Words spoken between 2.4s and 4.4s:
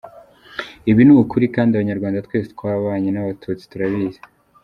twabanye n’abatutsi turabizi.